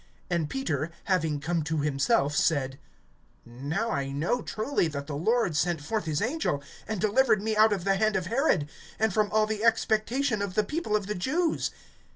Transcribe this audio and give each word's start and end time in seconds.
(11)And 0.31 0.49
Peter, 0.49 0.89
having 1.03 1.39
come 1.39 1.61
to 1.61 1.81
himself, 1.81 2.35
said: 2.35 2.79
Now 3.45 3.91
I 3.91 4.09
know 4.09 4.41
truly, 4.41 4.87
that 4.87 5.05
the 5.05 5.15
Lord 5.15 5.55
sent 5.55 5.79
forth 5.79 6.05
his 6.05 6.23
angel, 6.23 6.63
and 6.87 6.99
delivered 6.99 7.43
me 7.43 7.55
out 7.55 7.71
of 7.71 7.83
the 7.83 7.97
hand 7.97 8.15
of 8.15 8.25
Herod, 8.25 8.67
and 8.97 9.13
from 9.13 9.31
all 9.31 9.45
the 9.45 9.63
expectation 9.63 10.41
of 10.41 10.55
the 10.55 10.63
people 10.63 10.95
of 10.95 11.05
the 11.05 11.13
Jews. 11.13 11.69